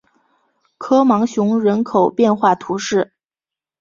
[0.79, 3.13] 科芒雄人口变化图示